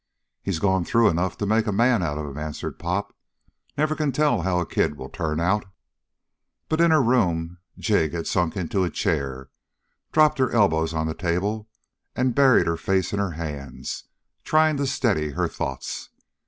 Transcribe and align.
"He's 0.41 0.57
gone 0.57 0.83
through 0.83 1.09
enough 1.09 1.37
to 1.37 1.45
make 1.45 1.67
a 1.67 1.71
man 1.71 2.01
of 2.01 2.17
him," 2.17 2.35
answered 2.35 2.79
Pop. 2.79 3.15
"Never 3.77 3.93
can 3.93 4.11
tell 4.11 4.41
how 4.41 4.59
a 4.59 4.65
kid 4.65 4.97
will 4.97 5.09
turn 5.09 5.39
out." 5.39 5.63
But 6.69 6.81
in 6.81 6.89
her 6.89 7.03
room 7.03 7.59
Jig 7.77 8.13
had 8.13 8.25
sunk 8.25 8.57
into 8.57 8.83
a 8.83 8.89
chair, 8.89 9.51
dropped 10.11 10.39
her 10.39 10.49
elbows 10.49 10.91
on 10.95 11.05
the 11.05 11.13
table, 11.13 11.69
and 12.15 12.33
buried 12.33 12.65
her 12.65 12.77
face 12.77 13.13
in 13.13 13.19
her 13.19 13.33
hands, 13.37 14.05
trying 14.43 14.77
to 14.77 14.87
steady 14.87 15.33
her 15.33 15.47
thoughts. 15.47 16.09